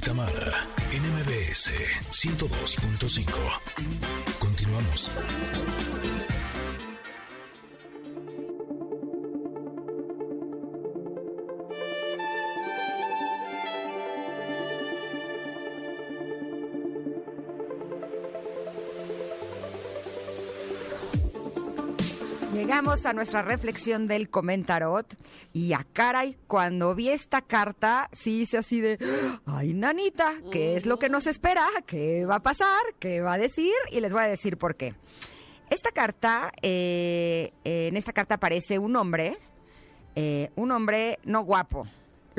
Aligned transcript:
Tamara 0.00 0.68
en 0.92 1.02
MBS 1.02 1.70
102.5. 2.10 3.26
Continuamos. 4.38 5.10
Llegamos 22.52 23.06
a 23.06 23.12
nuestra 23.12 23.42
reflexión 23.42 24.08
del 24.08 24.28
comentarot 24.28 25.16
y 25.52 25.72
a 25.72 25.86
caray, 25.92 26.36
cuando 26.48 26.96
vi 26.96 27.08
esta 27.10 27.42
carta, 27.42 28.08
sí 28.12 28.40
hice 28.40 28.58
así 28.58 28.80
de, 28.80 28.98
ay 29.46 29.72
nanita, 29.72 30.34
¿qué 30.50 30.76
es 30.76 30.84
lo 30.84 30.98
que 30.98 31.08
nos 31.08 31.28
espera? 31.28 31.68
¿Qué 31.86 32.26
va 32.26 32.36
a 32.36 32.42
pasar? 32.42 32.80
¿Qué 32.98 33.20
va 33.20 33.34
a 33.34 33.38
decir? 33.38 33.72
Y 33.92 34.00
les 34.00 34.12
voy 34.12 34.22
a 34.22 34.26
decir 34.26 34.58
por 34.58 34.74
qué. 34.74 34.94
Esta 35.70 35.92
carta, 35.92 36.52
eh, 36.60 37.52
en 37.62 37.96
esta 37.96 38.12
carta 38.12 38.34
aparece 38.34 38.80
un 38.80 38.96
hombre, 38.96 39.38
eh, 40.16 40.50
un 40.56 40.72
hombre 40.72 41.20
no 41.22 41.44
guapo, 41.44 41.86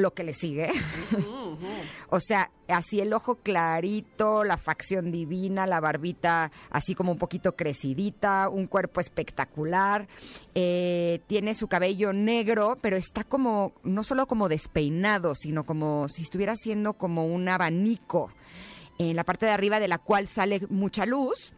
lo 0.01 0.13
que 0.13 0.23
le 0.23 0.33
sigue. 0.33 0.71
o 2.09 2.19
sea, 2.19 2.51
así 2.67 2.99
el 2.99 3.13
ojo 3.13 3.35
clarito, 3.35 4.43
la 4.43 4.57
facción 4.57 5.11
divina, 5.11 5.65
la 5.67 5.79
barbita 5.79 6.51
así 6.69 6.95
como 6.95 7.11
un 7.11 7.17
poquito 7.17 7.55
crecidita, 7.55 8.49
un 8.49 8.67
cuerpo 8.67 9.01
espectacular. 9.01 10.07
eh, 10.55 11.21
tiene 11.27 11.53
su 11.53 11.67
cabello 11.67 12.13
negro, 12.13 12.77
pero 12.81 12.97
está 12.97 13.23
como, 13.23 13.73
no 13.83 14.03
solo 14.03 14.27
como 14.27 14.49
despeinado, 14.49 15.35
sino 15.35 15.63
como 15.63 16.07
si 16.09 16.23
estuviera 16.23 16.53
haciendo 16.53 16.93
como 16.93 17.25
un 17.25 17.47
abanico 17.47 18.31
en 18.97 19.15
la 19.15 19.23
parte 19.23 19.45
de 19.45 19.51
arriba 19.51 19.79
de 19.79 19.87
la 19.87 19.97
cual 19.97 20.27
sale 20.27 20.61
mucha 20.69 21.05
luz. 21.05 21.53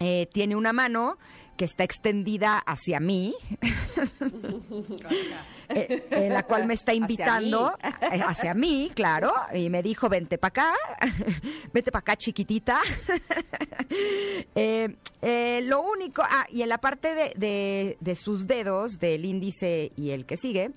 Eh, 0.00 0.28
tiene 0.32 0.56
una 0.56 0.72
mano 0.72 1.18
que 1.56 1.66
está 1.66 1.84
extendida 1.84 2.58
hacia 2.58 2.98
mí, 2.98 3.32
eh, 5.68 6.06
en 6.10 6.32
la 6.32 6.42
cual 6.42 6.66
me 6.66 6.74
está 6.74 6.94
invitando 6.94 7.76
eh, 8.02 8.20
hacia 8.26 8.54
mí, 8.54 8.90
claro, 8.94 9.32
y 9.54 9.70
me 9.70 9.82
dijo, 9.82 10.08
vente 10.08 10.36
para 10.36 10.48
acá, 10.48 10.74
vente 11.72 11.92
para 11.92 12.00
acá 12.00 12.16
chiquitita. 12.16 12.80
Eh, 14.56 14.96
eh, 15.22 15.60
lo 15.64 15.82
único, 15.82 16.22
ah, 16.24 16.46
y 16.50 16.62
en 16.62 16.68
la 16.68 16.78
parte 16.78 17.14
de, 17.14 17.32
de- 17.36 17.96
de 18.00 18.16
sus 18.16 18.46
dedos, 18.46 18.98
del 18.98 19.24
índice 19.24 19.92
y 19.96 20.10
el 20.10 20.26
que 20.26 20.36
sigue, 20.36 20.72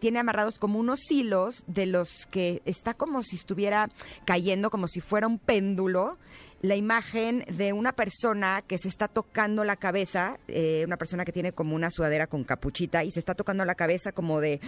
tiene 0.00 0.18
amarrados 0.18 0.58
como 0.58 0.78
unos 0.78 1.10
hilos 1.10 1.62
de 1.66 1.86
los 1.86 2.26
que 2.30 2.62
está 2.64 2.94
como 2.94 3.22
si 3.22 3.36
estuviera 3.36 3.90
cayendo, 4.24 4.70
como 4.70 4.88
si 4.88 5.00
fuera 5.00 5.26
un 5.26 5.38
péndulo 5.38 6.18
la 6.60 6.74
imagen 6.74 7.44
de 7.56 7.72
una 7.72 7.92
persona 7.92 8.62
que 8.66 8.78
se 8.78 8.88
está 8.88 9.06
tocando 9.06 9.62
la 9.62 9.76
cabeza, 9.76 10.38
eh, 10.48 10.82
una 10.84 10.96
persona 10.96 11.24
que 11.24 11.30
tiene 11.32 11.52
como 11.52 11.76
una 11.76 11.88
sudadera 11.90 12.26
con 12.26 12.42
capuchita 12.42 13.04
y 13.04 13.12
se 13.12 13.20
está 13.20 13.34
tocando 13.34 13.64
la 13.64 13.76
cabeza 13.76 14.10
como 14.10 14.40
de, 14.40 14.60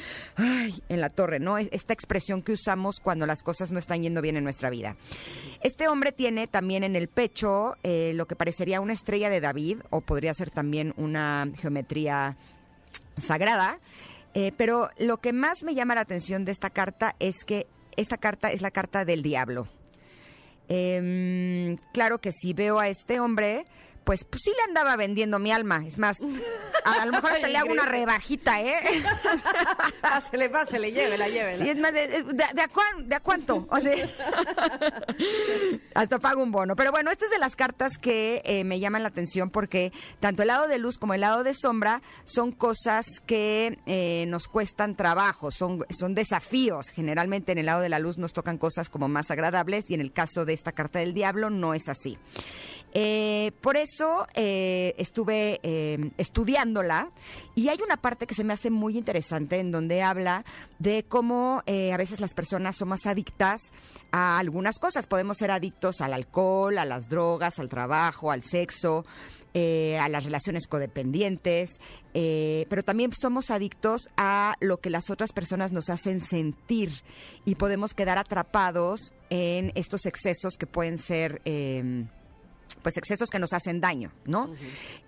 en 0.89 1.01
la 1.01 1.11
torre, 1.11 1.41
¿no? 1.41 1.59
Es- 1.59 1.69
Esta 1.73 1.93
expresión 1.93 2.43
que 2.43 2.53
usamos 2.53 3.01
cuando 3.01 3.27
las 3.27 3.43
cosas 3.43 3.73
no 3.73 3.79
están 3.81 4.03
yendo 4.03 4.23
bien 4.23 4.37
en 4.37 4.45
nuestra 4.45 4.71
vida. 4.71 4.97
Este 5.63 5.89
hombre 5.89 6.13
tiene 6.13 6.47
también 6.47 6.85
en 6.85 6.95
el 6.95 7.09
pecho 7.09 7.75
eh, 7.83 8.13
lo 8.15 8.27
que 8.27 8.37
parecería 8.37 8.81
una 8.81 8.93
estrella 8.93 9.29
de 9.29 9.41
David 9.41 9.79
o 9.91 10.01
podría 10.01 10.33
ser 10.35 10.51
también 10.51 10.95
una 10.97 11.51
geometría 11.59 12.37
sagrada. 13.19 13.81
Eh, 14.33 14.53
pero 14.57 14.91
lo 14.97 15.17
que 15.17 15.33
más 15.33 15.65
me 15.65 15.75
llama 15.75 15.97
la 15.97 16.03
atención 16.03 16.45
de 16.45 16.53
esta 16.53 16.71
carta 16.71 17.17
es 17.19 17.45
que 17.45 17.67
esta 17.97 18.17
carta 18.17 18.53
es 18.53 18.63
la 18.63 18.71
carta 18.71 19.05
del 19.05 19.23
diablo. 19.25 19.67
Em, 20.69 21.30
claro 21.93 22.19
que 22.19 22.33
si 22.33 22.53
veo 22.53 22.79
a 22.79 22.89
este 22.89 23.21
hombre, 23.21 23.65
pues, 24.11 24.25
pues 24.25 24.43
sí 24.43 24.51
le 24.57 24.65
andaba 24.65 24.97
vendiendo 24.97 25.39
mi 25.39 25.53
alma. 25.53 25.85
Es 25.87 25.97
más, 25.97 26.17
a, 26.85 27.07
lo 27.07 27.13
mejor 27.13 27.31
hasta 27.31 27.47
le 27.47 27.57
hago 27.57 27.71
una 27.71 27.87
rebajita, 27.87 28.61
¿eh? 28.61 28.75
Pásele, 30.01 30.51
pásele, 30.51 30.91
llévela, 30.91 31.29
llévela. 31.29 31.63
Sí, 31.63 31.71
es 31.71 31.79
más, 31.79 31.93
de, 31.93 32.09
de- 32.09 32.23
de 32.25 32.43
a, 32.61 32.67
cuán- 32.67 33.09
de 33.09 33.15
a 33.15 33.21
cuánto? 33.21 33.69
O 33.71 33.79
sea, 33.79 33.95
hasta 35.95 36.19
pago 36.19 36.43
un 36.43 36.51
bono. 36.51 36.75
Pero 36.75 36.91
bueno, 36.91 37.13
esta 37.13 37.27
es 37.27 37.31
de 37.31 37.39
las 37.39 37.55
cartas 37.55 37.99
que 37.99 38.43
eh, 38.45 38.65
me 38.65 38.81
llaman 38.81 39.05
la 39.05 39.11
atención 39.11 39.49
porque 39.51 39.93
tanto 40.19 40.43
el 40.43 40.49
lado 40.49 40.67
de 40.67 40.79
luz 40.79 40.99
como 40.99 41.15
el 41.15 41.21
lado 41.21 41.45
de 41.45 41.55
sombra 41.55 42.03
son 42.25 42.51
cosas 42.51 43.07
que 43.27 43.79
eh, 43.87 44.25
nos 44.27 44.49
cuestan 44.49 44.97
trabajo, 44.97 45.53
son, 45.53 45.87
son 45.91 46.17
desafíos. 46.17 46.89
Generalmente 46.91 47.53
en 47.53 47.59
el 47.59 47.67
lado 47.67 47.81
de 47.81 47.89
la 47.89 48.01
luz 48.01 48.19
nos 48.19 48.33
tocan 48.33 48.59
cosas 48.59 48.91
como 48.91 49.07
más 49.07 49.31
agradables 49.31 49.89
y 49.89 49.95
en 49.95 50.01
el 50.01 50.13
caso 50.13 50.45
de 50.45 50.55
esta 50.55 50.73
carta 50.73 50.99
del 50.99 51.15
diablo 51.15 51.49
no 51.49 51.75
es 51.75 51.89
así. 51.89 52.19
Eh, 52.93 53.53
por 53.61 53.77
eso 53.77 54.27
eh, 54.35 54.95
estuve 54.99 55.61
eh, 55.63 56.11
estudiándola 56.19 57.11
y 57.55 57.69
hay 57.69 57.79
una 57.85 57.97
parte 57.97 58.27
que 58.27 58.35
se 58.35 58.43
me 58.43 58.53
hace 58.53 58.71
muy 58.71 58.99
interesante 58.99 59.59
en 59.61 59.71
donde 59.71 60.03
habla 60.03 60.45
de 60.81 61.05
cómo 61.05 61.63
eh, 61.67 61.93
a 61.93 61.97
veces 61.97 62.21
las 62.21 62.35
personas 62.35 62.77
somos 62.77 63.07
adictas 63.07 63.61
a 64.11 64.39
algunas 64.39 64.79
cosas. 64.79 65.07
Podemos 65.07 65.39
ser 65.39 65.51
adictos 65.53 66.01
al 66.01 66.15
alcohol, 66.15 66.79
a 66.79 66.85
las 66.85 67.09
drogas, 67.09 67.59
al 67.59 67.69
trabajo, 67.69 68.31
al 68.31 68.43
sexo. 68.43 69.05
eh, 69.53 69.99
a 69.99 70.09
las 70.09 70.23
relaciones 70.23 70.69
codependientes, 70.69 71.81
eh, 72.15 72.67
pero 72.69 72.85
también 72.85 73.11
somos 73.13 73.51
adictos 73.51 74.09
a 74.17 74.55
lo 74.61 74.79
que 74.79 74.91
las 74.91 75.11
otras 75.11 75.33
personas 75.33 75.73
nos 75.73 75.91
hacen 75.91 76.21
sentir 76.21 76.91
y 77.45 77.57
podemos 77.57 77.93
quedar 77.93 78.17
atrapados 78.17 79.13
en 79.29 79.73
estos 79.75 80.07
excesos 80.07 80.55
que 80.57 80.67
pueden 80.69 80.99
ser 80.99 81.43
eh, 81.45 82.05
pues 82.83 82.97
excesos 82.97 83.31
que 83.31 83.39
nos 83.39 83.53
hacen 83.53 83.81
daño, 83.81 84.13
¿no? 84.27 84.53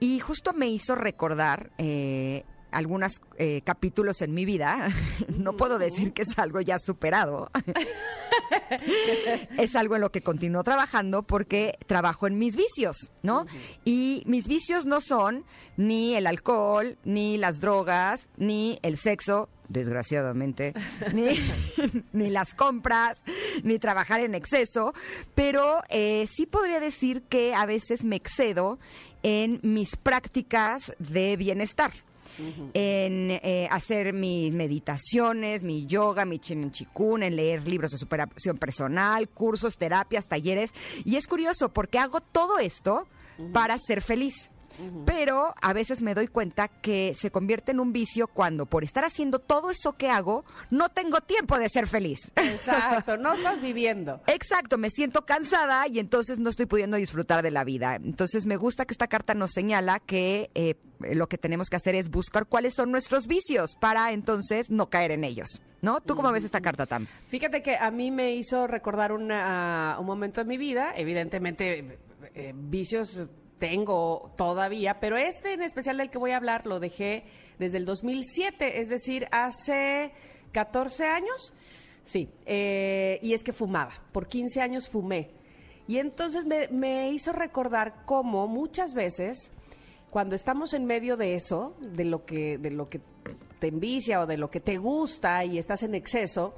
Y 0.00 0.20
justo 0.20 0.52
me 0.52 0.68
hizo 0.68 0.94
recordar 0.94 1.70
eh, 1.78 2.44
algunos 2.70 3.20
capítulos 3.64 4.22
en 4.22 4.32
mi 4.32 4.44
vida. 4.44 4.88
no 5.38 5.56
puedo 5.56 5.78
decir 5.78 6.12
que 6.12 6.22
es 6.22 6.38
algo 6.38 6.60
ya 6.60 6.78
superado. 6.78 7.50
es 9.58 9.74
algo 9.76 9.96
en 9.96 10.00
lo 10.00 10.10
que 10.10 10.22
continúo 10.22 10.64
trabajando 10.64 11.22
porque 11.22 11.78
trabajo 11.86 12.26
en 12.26 12.38
mis 12.38 12.56
vicios, 12.56 13.10
¿no? 13.22 13.46
Y 13.84 14.22
mis 14.26 14.46
vicios 14.48 14.86
no 14.86 15.00
son 15.00 15.44
ni 15.76 16.14
el 16.14 16.26
alcohol, 16.26 16.98
ni 17.04 17.36
las 17.36 17.60
drogas, 17.60 18.28
ni 18.36 18.78
el 18.82 18.96
sexo, 18.96 19.48
desgraciadamente, 19.72 20.74
ni, 21.14 21.30
ni 22.12 22.30
las 22.30 22.54
compras, 22.54 23.18
ni 23.62 23.78
trabajar 23.78 24.20
en 24.20 24.34
exceso, 24.34 24.94
pero 25.34 25.82
eh, 25.88 26.26
sí 26.30 26.46
podría 26.46 26.80
decir 26.80 27.22
que 27.22 27.54
a 27.54 27.66
veces 27.66 28.04
me 28.04 28.16
excedo 28.16 28.78
en 29.22 29.60
mis 29.62 29.96
prácticas 29.96 30.92
de 30.98 31.36
bienestar. 31.36 31.92
En 32.72 33.30
eh, 33.30 33.68
hacer 33.70 34.14
mis 34.14 34.54
meditaciones, 34.54 35.62
mi 35.62 35.84
yoga, 35.84 36.24
mi 36.24 36.38
chen 36.38 36.70
chikun, 36.70 37.22
en 37.22 37.36
leer 37.36 37.68
libros 37.68 37.90
de 37.90 37.98
superación 37.98 38.56
personal, 38.56 39.28
cursos, 39.28 39.76
terapias, 39.76 40.26
talleres. 40.26 40.70
Y 41.04 41.16
es 41.16 41.26
curioso 41.26 41.68
porque 41.68 41.98
hago 41.98 42.22
todo 42.22 42.58
esto 42.58 43.06
para 43.52 43.76
ser 43.78 44.00
feliz. 44.00 44.48
Pero 45.04 45.54
a 45.60 45.72
veces 45.72 46.02
me 46.02 46.14
doy 46.14 46.28
cuenta 46.28 46.68
que 46.68 47.14
se 47.18 47.30
convierte 47.30 47.72
en 47.72 47.80
un 47.80 47.92
vicio 47.92 48.26
cuando 48.28 48.66
por 48.66 48.84
estar 48.84 49.04
haciendo 49.04 49.38
todo 49.38 49.70
eso 49.70 49.92
que 49.94 50.08
hago, 50.08 50.44
no 50.70 50.88
tengo 50.88 51.20
tiempo 51.20 51.58
de 51.58 51.68
ser 51.68 51.86
feliz. 51.86 52.30
Exacto, 52.36 53.16
no 53.16 53.32
estás 53.34 53.60
viviendo. 53.60 54.20
Exacto, 54.26 54.78
me 54.78 54.90
siento 54.90 55.24
cansada 55.24 55.86
y 55.88 55.98
entonces 55.98 56.38
no 56.38 56.50
estoy 56.50 56.66
pudiendo 56.66 56.96
disfrutar 56.96 57.42
de 57.42 57.50
la 57.50 57.64
vida. 57.64 57.96
Entonces 57.96 58.46
me 58.46 58.56
gusta 58.56 58.84
que 58.86 58.92
esta 58.94 59.08
carta 59.08 59.34
nos 59.34 59.50
señala 59.52 60.00
que 60.00 60.50
eh, 60.54 60.76
lo 61.00 61.28
que 61.28 61.38
tenemos 61.38 61.68
que 61.70 61.76
hacer 61.76 61.94
es 61.94 62.08
buscar 62.10 62.46
cuáles 62.46 62.74
son 62.74 62.90
nuestros 62.90 63.26
vicios 63.26 63.76
para 63.80 64.12
entonces 64.12 64.70
no 64.70 64.88
caer 64.90 65.10
en 65.12 65.24
ellos. 65.24 65.60
¿No? 65.80 66.00
¿Tú 66.00 66.14
cómo 66.14 66.30
ves 66.30 66.44
esta 66.44 66.60
carta, 66.60 66.86
Tam? 66.86 67.08
Fíjate 67.26 67.60
que 67.60 67.76
a 67.76 67.90
mí 67.90 68.12
me 68.12 68.36
hizo 68.36 68.68
recordar 68.68 69.10
una- 69.10 69.96
un 69.98 70.06
momento 70.06 70.40
en 70.40 70.46
mi 70.46 70.56
vida, 70.56 70.92
evidentemente 70.96 71.98
eh, 72.34 72.52
vicios 72.54 73.26
tengo 73.62 74.32
todavía, 74.34 74.98
pero 74.98 75.16
este 75.16 75.52
en 75.52 75.62
especial 75.62 75.98
del 75.98 76.10
que 76.10 76.18
voy 76.18 76.32
a 76.32 76.36
hablar 76.36 76.66
lo 76.66 76.80
dejé 76.80 77.22
desde 77.60 77.76
el 77.76 77.84
2007, 77.84 78.80
es 78.80 78.88
decir, 78.88 79.28
hace 79.30 80.10
14 80.50 81.04
años. 81.04 81.54
Sí, 82.02 82.28
eh, 82.44 83.20
y 83.22 83.34
es 83.34 83.44
que 83.44 83.52
fumaba, 83.52 83.92
por 84.10 84.26
15 84.26 84.60
años 84.60 84.88
fumé. 84.88 85.30
Y 85.86 85.98
entonces 85.98 86.44
me, 86.44 86.66
me 86.72 87.10
hizo 87.10 87.30
recordar 87.30 88.04
cómo 88.04 88.48
muchas 88.48 88.94
veces 88.94 89.52
cuando 90.10 90.34
estamos 90.34 90.74
en 90.74 90.84
medio 90.84 91.16
de 91.16 91.36
eso, 91.36 91.76
de 91.78 92.04
lo 92.04 92.26
que, 92.26 92.58
de 92.58 92.72
lo 92.72 92.88
que 92.88 93.00
te 93.60 93.68
envicia 93.68 94.22
o 94.22 94.26
de 94.26 94.38
lo 94.38 94.50
que 94.50 94.58
te 94.58 94.76
gusta 94.76 95.44
y 95.44 95.56
estás 95.56 95.84
en 95.84 95.94
exceso, 95.94 96.56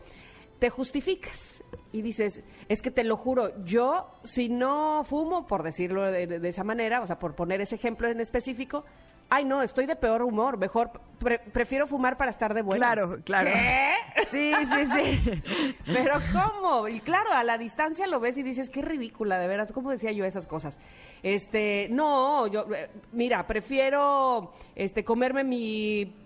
te 0.65 0.71
justificas 0.71 1.63
y 1.93 2.01
dices, 2.01 2.43
es 2.71 2.81
que 2.81 2.91
te 2.91 3.05
lo 3.05 3.19
juro, 3.19 3.51
yo 3.67 4.09
si 4.23 4.49
no 4.49 5.05
fumo, 5.05 5.47
por 5.47 5.63
decirlo 5.63 6.11
de, 6.11 6.41
esa 6.49 6.65
manera, 6.65 7.03
o 7.03 7.07
sea, 7.07 7.19
por 7.19 7.35
poner 7.35 7.61
ese 7.61 7.75
ejemplo 7.75 8.09
en 8.09 8.19
específico, 8.19 8.83
ay 9.29 9.45
no, 9.45 9.61
estoy 9.61 9.85
de 9.85 9.95
peor 9.95 10.23
humor, 10.23 10.57
mejor 10.57 10.91
pre- 11.19 11.39
prefiero 11.39 11.87
fumar 11.87 12.17
para 12.17 12.31
estar 12.31 12.55
de 12.55 12.63
buenas. 12.63 12.95
Claro, 12.95 13.19
claro. 13.25 13.51
¿Qué? 13.53 13.93
Sí, 14.31 14.53
sí, 14.73 14.87
sí. 14.97 15.43
Pero 15.85 16.15
¿cómo? 16.33 16.89
Y 16.89 17.01
claro, 17.01 17.31
a 17.35 17.45
la 17.45 17.59
distancia 17.59 18.07
lo 18.07 18.21
ves 18.21 18.39
y 18.39 18.43
dices, 18.43 18.71
qué 18.71 18.81
ridícula, 18.81 19.39
de 19.39 19.47
veras, 19.47 19.71
¿cómo 19.71 19.91
decía 19.91 20.13
yo 20.13 20.25
esas 20.25 20.47
cosas? 20.47 20.81
Este, 21.23 21.89
no, 21.91 22.47
yo, 22.47 22.65
eh, 22.75 22.89
mira, 23.13 23.47
prefiero 23.47 24.55
este, 24.75 25.05
comerme 25.05 25.45
mi 25.45 26.24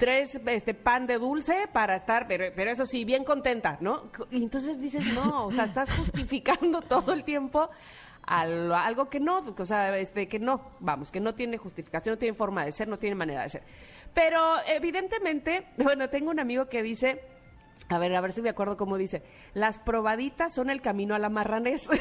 tres 0.00 0.40
este 0.46 0.72
pan 0.74 1.06
de 1.06 1.18
dulce 1.18 1.68
para 1.72 1.94
estar, 1.94 2.26
pero, 2.26 2.46
pero 2.56 2.70
eso 2.72 2.86
sí, 2.86 3.04
bien 3.04 3.22
contenta, 3.22 3.76
¿no? 3.80 4.10
Y 4.30 4.42
entonces 4.42 4.80
dices, 4.80 5.04
no, 5.14 5.46
o 5.46 5.52
sea, 5.52 5.64
estás 5.64 5.92
justificando 5.96 6.80
todo 6.80 7.12
el 7.12 7.22
tiempo 7.22 7.68
al- 8.22 8.72
algo 8.72 9.10
que 9.10 9.20
no, 9.20 9.44
o 9.56 9.64
sea, 9.66 9.96
este, 9.98 10.26
que 10.26 10.38
no, 10.38 10.72
vamos, 10.80 11.10
que 11.10 11.20
no 11.20 11.34
tiene 11.34 11.58
justificación, 11.58 12.14
no 12.14 12.18
tiene 12.18 12.34
forma 12.34 12.64
de 12.64 12.72
ser, 12.72 12.88
no 12.88 12.98
tiene 12.98 13.14
manera 13.14 13.42
de 13.42 13.50
ser. 13.50 13.62
Pero 14.14 14.54
evidentemente, 14.66 15.66
bueno, 15.76 16.08
tengo 16.08 16.30
un 16.30 16.40
amigo 16.40 16.66
que 16.66 16.82
dice, 16.82 17.20
a 17.90 17.98
ver, 17.98 18.14
a 18.16 18.20
ver 18.22 18.32
si 18.32 18.40
me 18.40 18.48
acuerdo 18.50 18.76
cómo 18.78 18.96
dice, 18.96 19.22
las 19.52 19.78
probaditas 19.78 20.54
son 20.54 20.70
el 20.70 20.80
camino 20.80 21.14
a 21.14 21.18
la 21.18 21.28
marranés. 21.28 21.88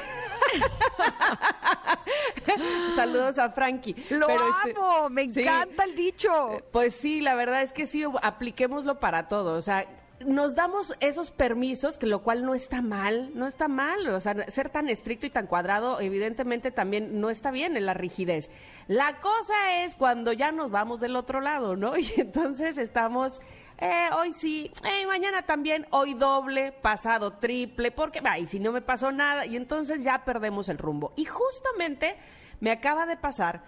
Saludos 2.96 3.38
a 3.40 3.50
Frankie. 3.52 3.96
Lo 4.10 4.28
Pero, 4.28 4.44
este, 4.50 4.78
amo, 4.78 5.10
me 5.10 5.30
sí. 5.30 5.42
encanta 5.42 5.84
el 5.84 5.96
dicho. 5.96 6.30
Pues 6.72 6.94
sí, 6.96 7.22
la 7.22 7.36
verdad 7.36 7.62
es 7.62 7.72
que 7.72 7.86
sí, 7.86 8.04
apliquémoslo 8.22 9.00
para 9.00 9.28
todo. 9.28 9.54
O 9.58 9.62
sea, 9.62 9.86
nos 10.26 10.54
damos 10.54 10.94
esos 11.00 11.32
permisos, 11.32 11.98
que 11.98 12.06
lo 12.06 12.24
cual 12.24 12.44
no 12.46 12.54
está 12.54 12.82
mal, 12.82 13.32
no 13.36 13.48
está 13.48 13.68
mal. 13.70 14.10
O 14.10 14.20
sea, 14.20 14.50
ser 14.50 14.70
tan 14.70 14.90
estricto 14.90 15.26
y 15.26 15.30
tan 15.30 15.48
cuadrado, 15.48 16.02
evidentemente 16.02 16.72
también 16.72 17.22
no 17.22 17.30
está 17.30 17.52
bien 17.52 17.78
en 17.78 17.86
la 17.86 17.94
rigidez. 17.94 18.52
La 18.88 19.20
cosa 19.22 19.82
es 19.84 19.96
cuando 19.96 20.34
ya 20.34 20.52
nos 20.52 20.72
vamos 20.72 21.00
del 21.00 21.16
otro 21.16 21.40
lado, 21.42 21.76
¿no? 21.78 21.94
Y 21.98 22.12
entonces 22.18 22.78
estamos. 22.78 23.40
eh, 23.78 24.10
hoy 24.18 24.34
sí, 24.34 24.70
eh, 24.84 25.08
mañana 25.08 25.44
también, 25.44 25.88
hoy 25.92 26.16
doble, 26.16 26.74
pasado 26.74 27.38
triple, 27.38 27.92
porque, 27.92 28.20
ay, 28.26 28.46
si 28.46 28.60
no 28.60 28.74
me 28.74 28.82
pasó 28.82 29.14
nada, 29.14 29.46
y 29.46 29.56
entonces 29.56 30.04
ya 30.04 30.26
perdemos 30.26 30.68
el 30.68 30.78
rumbo. 30.80 31.14
Y 31.16 31.24
justamente 31.24 32.18
me 32.60 32.72
acaba 32.72 33.06
de 33.06 33.18
pasar 33.18 33.64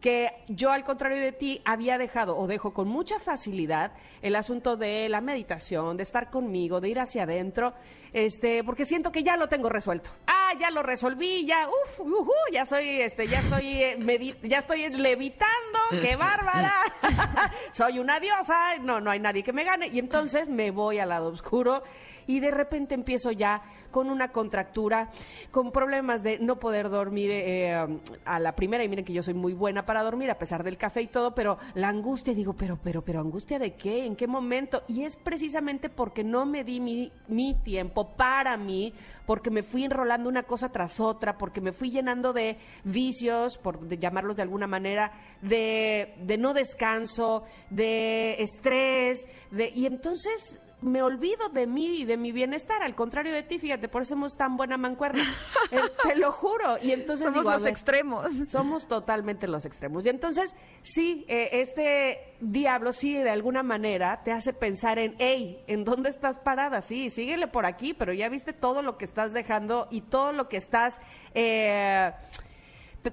que 0.00 0.30
yo, 0.48 0.70
al 0.72 0.84
contrario 0.84 1.20
de 1.20 1.32
ti, 1.32 1.62
había 1.64 1.98
dejado 1.98 2.36
o 2.38 2.46
dejo 2.46 2.72
con 2.72 2.88
mucha 2.88 3.18
facilidad 3.18 3.92
el 4.22 4.36
asunto 4.36 4.76
de 4.76 5.08
la 5.08 5.20
meditación, 5.20 5.96
de 5.96 6.02
estar 6.02 6.30
conmigo, 6.30 6.80
de 6.80 6.90
ir 6.90 7.00
hacia 7.00 7.24
adentro, 7.24 7.74
este, 8.12 8.62
porque 8.62 8.84
siento 8.84 9.10
que 9.10 9.22
ya 9.22 9.36
lo 9.36 9.48
tengo 9.48 9.68
resuelto. 9.68 10.10
Ya 10.58 10.70
lo 10.70 10.82
resolví, 10.82 11.46
ya, 11.46 11.68
uff, 11.68 12.00
ujú, 12.00 12.32
ya 12.52 12.66
soy, 12.66 13.00
este, 13.00 13.26
ya 13.26 13.40
estoy, 13.40 13.82
eh, 13.82 14.36
ya 14.42 14.58
estoy 14.58 14.88
levitando, 14.90 15.78
qué 16.00 16.16
bárbara, 16.16 16.72
soy 17.70 17.98
una 17.98 18.20
diosa, 18.20 18.78
no, 18.80 19.00
no 19.00 19.10
hay 19.10 19.20
nadie 19.20 19.42
que 19.42 19.52
me 19.52 19.64
gane, 19.64 19.88
y 19.88 19.98
entonces 19.98 20.48
me 20.48 20.70
voy 20.70 20.98
al 20.98 21.10
lado 21.10 21.28
oscuro 21.28 21.82
y 22.26 22.40
de 22.40 22.50
repente 22.50 22.94
empiezo 22.94 23.30
ya 23.30 23.62
con 23.90 24.10
una 24.10 24.32
contractura, 24.32 25.10
con 25.50 25.70
problemas 25.72 26.22
de 26.22 26.38
no 26.38 26.56
poder 26.56 26.90
dormir 26.90 27.30
eh, 27.32 27.86
a 28.24 28.38
la 28.38 28.52
primera, 28.54 28.84
y 28.84 28.88
miren 28.88 29.04
que 29.04 29.12
yo 29.12 29.22
soy 29.22 29.34
muy 29.34 29.54
buena 29.54 29.86
para 29.86 30.02
dormir 30.02 30.30
a 30.30 30.38
pesar 30.38 30.64
del 30.64 30.76
café 30.76 31.02
y 31.02 31.06
todo, 31.06 31.34
pero 31.34 31.58
la 31.74 31.88
angustia, 31.88 32.34
digo, 32.34 32.52
pero, 32.54 32.78
pero, 32.82 33.02
pero, 33.02 33.20
angustia 33.20 33.58
de 33.58 33.74
qué, 33.74 34.04
en 34.04 34.16
qué 34.16 34.26
momento, 34.26 34.82
y 34.88 35.04
es 35.04 35.16
precisamente 35.16 35.88
porque 35.88 36.24
no 36.24 36.46
me 36.46 36.64
di 36.64 36.80
mi, 36.80 37.12
mi 37.28 37.54
tiempo 37.54 38.08
para 38.16 38.56
mí, 38.56 38.92
porque 39.24 39.50
me 39.50 39.62
fui 39.62 39.84
enrolando 39.84 40.28
una 40.28 40.35
cosa 40.44 40.70
tras 40.70 41.00
otra, 41.00 41.38
porque 41.38 41.60
me 41.60 41.72
fui 41.72 41.90
llenando 41.90 42.32
de 42.32 42.58
vicios, 42.84 43.58
por 43.58 43.88
llamarlos 43.88 44.36
de 44.36 44.42
alguna 44.42 44.66
manera, 44.66 45.12
de, 45.42 46.14
de 46.20 46.38
no 46.38 46.54
descanso, 46.54 47.44
de 47.70 48.42
estrés, 48.42 49.26
de, 49.50 49.70
y 49.74 49.86
entonces 49.86 50.60
me 50.82 51.02
olvido 51.02 51.48
de 51.48 51.66
mí 51.66 52.00
y 52.00 52.04
de 52.04 52.16
mi 52.16 52.32
bienestar, 52.32 52.82
al 52.82 52.94
contrario 52.94 53.32
de 53.32 53.42
ti, 53.42 53.58
fíjate, 53.58 53.88
por 53.88 54.02
eso 54.02 54.10
somos 54.10 54.36
tan 54.36 54.56
buena 54.56 54.76
mancuerna. 54.76 55.24
Eh, 55.72 55.80
te 56.04 56.14
lo 56.14 56.30
juro. 56.30 56.78
Y 56.80 56.92
entonces 56.92 57.26
Somos 57.26 57.40
digo, 57.42 57.50
los 57.50 57.62
ver, 57.64 57.72
extremos. 57.72 58.30
somos 58.48 58.86
totalmente 58.86 59.48
los 59.48 59.64
extremos. 59.64 60.06
Y 60.06 60.10
entonces, 60.10 60.54
sí, 60.80 61.24
eh, 61.26 61.48
este 61.54 62.36
diablo 62.40 62.92
sí 62.92 63.14
de 63.14 63.30
alguna 63.30 63.64
manera 63.64 64.22
te 64.22 64.30
hace 64.30 64.52
pensar 64.52 65.00
en, 65.00 65.16
hey, 65.18 65.64
¿en 65.66 65.84
dónde 65.84 66.08
estás 66.08 66.38
parada? 66.38 66.82
Sí, 66.82 67.10
síguele 67.10 67.48
por 67.48 67.66
aquí, 67.66 67.94
pero 67.94 68.12
ya 68.12 68.28
viste 68.28 68.52
todo 68.52 68.80
lo 68.80 68.96
que 68.96 69.06
estás 69.06 69.32
dejando 69.32 69.88
y 69.90 70.02
todo 70.02 70.30
lo 70.30 70.48
que 70.48 70.56
estás... 70.58 71.00
eh, 71.34 72.12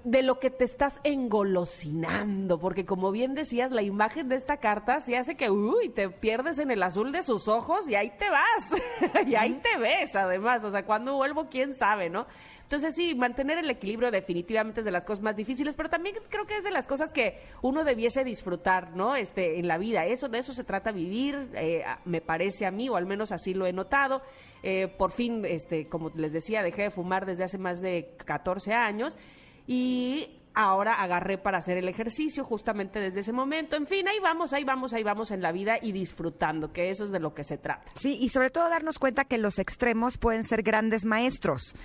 de 0.04 0.24
lo 0.24 0.40
que 0.40 0.50
te 0.50 0.64
estás 0.64 1.00
engolosinando, 1.04 2.60
porque 2.60 2.86
como 2.86 3.12
bien 3.12 3.34
decías, 3.34 3.72
la 3.72 3.82
imagen 3.82 4.30
de 4.30 4.36
esta 4.36 4.58
carta 4.58 5.00
sí 5.00 5.16
hace 5.16 5.36
que, 5.36 5.50
uy, 5.50 5.90
te 5.90 6.10
pierdes 6.10 6.60
en 6.60 6.72
el 6.72 6.84
azul 6.84 7.12
de 7.12 7.22
sus 7.22 7.48
ojos 7.48 7.90
y 7.90 7.96
ahí 7.96 8.12
te 8.18 8.30
vas, 8.30 8.74
y 9.28 9.36
ahí 9.36 9.60
te 9.62 9.78
ves 9.78 10.16
además, 10.16 10.64
o 10.64 10.72
sea, 10.72 10.86
cuando 10.86 11.16
vuelvo, 11.16 11.48
quién 11.50 11.74
sabe, 11.74 12.10
¿no? 12.10 12.26
Entonces 12.74 12.96
sí, 12.96 13.14
mantener 13.14 13.60
el 13.60 13.70
equilibrio 13.70 14.10
definitivamente 14.10 14.82
es 14.82 14.86
de 14.86 14.92
las 14.92 15.06
cosas 15.06 15.22
más 15.24 15.36
difíciles, 15.36 15.76
pero 15.76 15.90
también 15.90 16.16
creo 16.30 16.48
que 16.48 16.58
es 16.58 16.64
de 16.64 16.72
las 16.72 16.88
cosas 16.88 17.12
que 17.12 17.40
uno 17.62 17.84
debiese 17.84 18.24
disfrutar, 18.24 18.96
¿no? 18.96 19.16
Este, 19.16 19.60
en 19.60 19.68
la 19.68 19.78
vida. 19.78 20.06
Eso 20.06 20.28
de 20.28 20.40
eso 20.40 20.54
se 20.54 20.64
trata 20.64 20.92
vivir, 20.92 21.52
eh, 21.54 21.84
me 22.06 22.20
parece 22.20 22.66
a 22.66 22.72
mí, 22.72 22.90
o 22.90 22.96
al 22.96 23.06
menos 23.06 23.32
así 23.32 23.54
lo 23.54 23.68
he 23.68 23.74
notado. 23.74 24.24
Eh, 24.64 24.88
por 24.88 25.12
fin, 25.12 25.46
este, 25.46 25.88
como 25.88 26.10
les 26.16 26.34
decía, 26.34 26.64
dejé 26.64 26.84
de 26.84 26.90
fumar 26.90 27.28
desde 27.28 27.44
hace 27.44 27.60
más 27.60 27.80
de 27.80 28.16
14 28.26 28.74
años 28.74 29.20
y 29.68 30.40
ahora 30.56 31.02
agarré 31.02 31.38
para 31.38 31.58
hacer 31.58 31.78
el 31.78 31.88
ejercicio 31.88 32.44
justamente 32.44 33.00
desde 33.00 33.22
ese 33.22 33.34
momento. 33.34 33.76
En 33.76 33.88
fin, 33.88 34.08
ahí 34.08 34.20
vamos, 34.22 34.54
ahí 34.54 34.64
vamos, 34.64 34.94
ahí 34.94 35.04
vamos 35.04 35.32
en 35.32 35.42
la 35.42 35.52
vida 35.52 35.78
y 35.82 35.92
disfrutando, 35.92 36.72
que 36.72 36.90
eso 36.90 37.04
es 37.04 37.12
de 37.12 37.20
lo 37.20 37.34
que 37.34 37.44
se 37.44 37.58
trata. 37.58 37.92
Sí, 37.96 38.18
y 38.20 38.30
sobre 38.30 38.50
todo 38.50 38.70
darnos 38.70 39.00
cuenta 39.00 39.26
que 39.26 39.38
los 39.38 39.60
extremos 39.60 40.18
pueden 40.18 40.44
ser 40.44 40.64
grandes 40.64 41.06
maestros. 41.06 41.76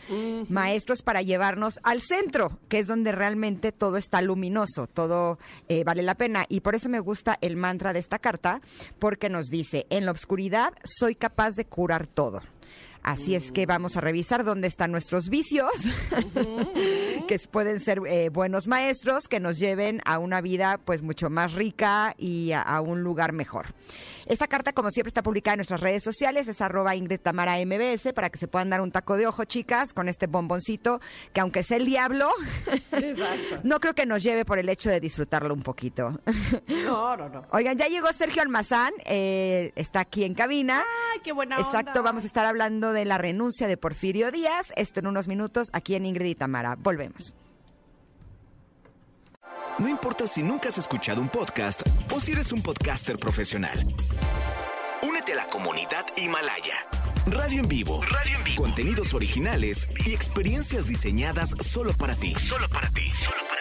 Maestros 0.48 1.02
para 1.02 1.22
llevarnos 1.22 1.78
al 1.82 2.02
centro, 2.02 2.58
que 2.68 2.80
es 2.80 2.86
donde 2.86 3.12
realmente 3.12 3.72
todo 3.72 3.96
está 3.96 4.20
luminoso, 4.22 4.86
todo 4.86 5.38
eh, 5.68 5.84
vale 5.84 6.02
la 6.02 6.14
pena. 6.14 6.44
Y 6.48 6.60
por 6.60 6.74
eso 6.74 6.88
me 6.88 7.00
gusta 7.00 7.38
el 7.40 7.56
mantra 7.56 7.92
de 7.92 7.98
esta 8.00 8.18
carta, 8.18 8.60
porque 8.98 9.28
nos 9.28 9.48
dice, 9.48 9.86
en 9.90 10.06
la 10.06 10.12
oscuridad 10.12 10.74
soy 10.84 11.14
capaz 11.14 11.52
de 11.52 11.64
curar 11.64 12.06
todo. 12.06 12.40
Así 13.08 13.34
es 13.34 13.52
que 13.52 13.64
vamos 13.64 13.96
a 13.96 14.02
revisar 14.02 14.44
dónde 14.44 14.68
están 14.68 14.92
nuestros 14.92 15.30
vicios, 15.30 15.72
que 17.26 17.38
pueden 17.50 17.80
ser 17.80 18.02
eh, 18.06 18.28
buenos 18.28 18.66
maestros 18.68 19.28
que 19.28 19.40
nos 19.40 19.58
lleven 19.58 20.02
a 20.04 20.18
una 20.18 20.42
vida 20.42 20.78
pues 20.84 21.00
mucho 21.02 21.30
más 21.30 21.54
rica 21.54 22.14
y 22.18 22.52
a, 22.52 22.60
a 22.60 22.82
un 22.82 23.02
lugar 23.02 23.32
mejor. 23.32 23.68
Esta 24.26 24.46
carta, 24.46 24.74
como 24.74 24.90
siempre, 24.90 25.08
está 25.08 25.22
publicada 25.22 25.54
en 25.54 25.58
nuestras 25.60 25.80
redes 25.80 26.02
sociales, 26.02 26.48
es 26.48 26.60
arroba 26.60 26.94
Ingrid 26.94 27.18
Tamara 27.20 27.56
MBS, 27.64 28.12
para 28.12 28.28
que 28.28 28.36
se 28.38 28.46
puedan 28.46 28.68
dar 28.68 28.82
un 28.82 28.92
taco 28.92 29.16
de 29.16 29.26
ojo, 29.26 29.46
chicas, 29.46 29.94
con 29.94 30.06
este 30.06 30.26
bomboncito, 30.26 31.00
que 31.32 31.40
aunque 31.40 31.62
sea 31.62 31.78
el 31.78 31.86
diablo, 31.86 32.28
Exacto. 32.92 33.60
no 33.62 33.80
creo 33.80 33.94
que 33.94 34.04
nos 34.04 34.22
lleve 34.22 34.44
por 34.44 34.58
el 34.58 34.68
hecho 34.68 34.90
de 34.90 35.00
disfrutarlo 35.00 35.54
un 35.54 35.62
poquito. 35.62 36.20
No, 36.66 37.16
no, 37.16 37.30
no. 37.30 37.46
Oigan, 37.52 37.78
ya 37.78 37.88
llegó 37.88 38.12
Sergio 38.12 38.42
Almazán, 38.42 38.92
eh, 39.06 39.72
está 39.76 40.00
aquí 40.00 40.24
en 40.24 40.34
cabina. 40.34 40.84
Ay, 41.14 41.20
qué 41.24 41.32
buena 41.32 41.56
Exacto, 41.56 41.92
onda. 42.00 42.02
vamos 42.02 42.24
a 42.24 42.26
estar 42.26 42.44
hablando 42.44 42.92
de 42.92 42.97
la 43.04 43.18
renuncia 43.18 43.66
de 43.66 43.76
Porfirio 43.76 44.30
Díaz. 44.30 44.72
Esto 44.76 45.00
en 45.00 45.06
unos 45.06 45.28
minutos 45.28 45.70
aquí 45.72 45.94
en 45.94 46.06
Ingrid 46.06 46.26
y 46.26 46.34
Tamara. 46.34 46.76
Volvemos. 46.76 47.34
No 49.78 49.88
importa 49.88 50.26
si 50.26 50.42
nunca 50.42 50.68
has 50.68 50.78
escuchado 50.78 51.20
un 51.20 51.28
podcast 51.28 51.82
o 52.14 52.20
si 52.20 52.32
eres 52.32 52.52
un 52.52 52.62
podcaster 52.62 53.18
profesional. 53.18 53.78
Únete 55.02 55.32
a 55.34 55.36
la 55.36 55.46
comunidad 55.46 56.04
Himalaya. 56.16 56.84
Radio 57.26 57.60
en 57.62 57.68
vivo. 57.68 58.02
Radio 58.02 58.38
en 58.38 58.44
vivo. 58.44 58.62
Contenidos 58.62 59.14
originales 59.14 59.88
y 60.04 60.12
experiencias 60.12 60.86
diseñadas 60.86 61.54
solo 61.60 61.92
para 61.92 62.14
ti. 62.14 62.34
Solo 62.34 62.68
para 62.68 62.88
ti. 62.90 63.04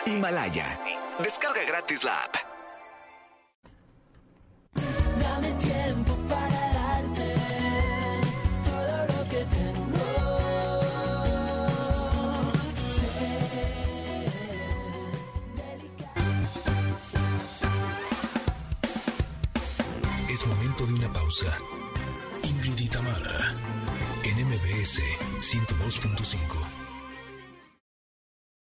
Himalaya. 0.06 0.80
Descarga 1.20 1.62
gratis 1.68 2.04
la 2.04 2.18
app. 2.24 2.57
De 20.88 20.94
una 20.94 21.12
pausa. 21.12 21.58
Ingrid 22.44 22.80
y 22.80 22.88
Tamara. 22.88 23.54
En 24.24 24.48
MBS 24.48 25.02
102.5. 25.42 26.67